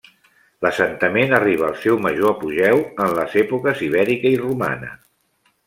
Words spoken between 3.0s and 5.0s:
en les èpoques ibèrica i romana.